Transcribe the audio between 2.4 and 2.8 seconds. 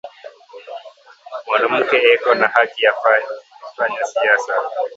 haki